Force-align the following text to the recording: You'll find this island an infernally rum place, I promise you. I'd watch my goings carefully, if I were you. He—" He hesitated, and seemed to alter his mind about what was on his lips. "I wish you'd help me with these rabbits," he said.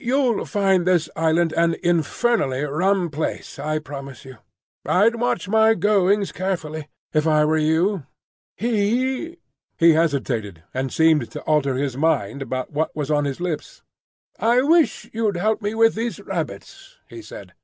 You'll 0.00 0.44
find 0.44 0.84
this 0.88 1.08
island 1.14 1.52
an 1.52 1.76
infernally 1.84 2.64
rum 2.64 3.10
place, 3.10 3.60
I 3.60 3.78
promise 3.78 4.24
you. 4.24 4.38
I'd 4.84 5.14
watch 5.14 5.48
my 5.48 5.74
goings 5.74 6.32
carefully, 6.32 6.88
if 7.12 7.28
I 7.28 7.44
were 7.44 7.58
you. 7.58 8.04
He—" 8.56 9.36
He 9.78 9.92
hesitated, 9.92 10.64
and 10.74 10.92
seemed 10.92 11.30
to 11.30 11.42
alter 11.42 11.76
his 11.76 11.96
mind 11.96 12.42
about 12.42 12.72
what 12.72 12.96
was 12.96 13.08
on 13.08 13.24
his 13.24 13.40
lips. 13.40 13.84
"I 14.36 14.62
wish 14.62 15.08
you'd 15.12 15.36
help 15.36 15.62
me 15.62 15.76
with 15.76 15.94
these 15.94 16.18
rabbits," 16.18 16.96
he 17.08 17.22
said. 17.22 17.54